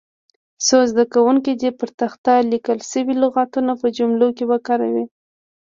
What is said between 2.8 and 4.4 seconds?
شوي لغتونه په جملو